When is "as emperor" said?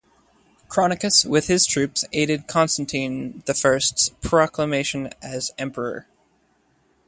5.21-6.07